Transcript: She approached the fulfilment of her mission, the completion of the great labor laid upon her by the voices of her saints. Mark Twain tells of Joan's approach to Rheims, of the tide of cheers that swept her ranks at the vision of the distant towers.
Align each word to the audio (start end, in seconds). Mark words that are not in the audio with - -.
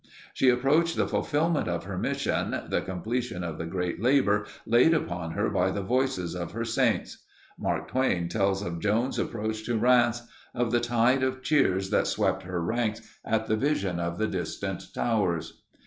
She 0.33 0.49
approached 0.49 0.95
the 0.95 1.07
fulfilment 1.07 1.67
of 1.67 1.83
her 1.83 1.95
mission, 1.95 2.59
the 2.69 2.81
completion 2.81 3.43
of 3.43 3.59
the 3.59 3.67
great 3.67 4.01
labor 4.01 4.47
laid 4.65 4.95
upon 4.95 5.33
her 5.33 5.47
by 5.51 5.69
the 5.69 5.83
voices 5.83 6.35
of 6.35 6.53
her 6.53 6.65
saints. 6.65 7.19
Mark 7.59 7.89
Twain 7.89 8.27
tells 8.27 8.63
of 8.63 8.79
Joan's 8.79 9.19
approach 9.19 9.63
to 9.67 9.77
Rheims, 9.77 10.23
of 10.55 10.71
the 10.71 10.79
tide 10.79 11.21
of 11.21 11.43
cheers 11.43 11.91
that 11.91 12.07
swept 12.07 12.41
her 12.41 12.63
ranks 12.63 13.03
at 13.23 13.45
the 13.45 13.55
vision 13.55 13.99
of 13.99 14.17
the 14.17 14.25
distant 14.25 14.81
towers. 14.91 15.61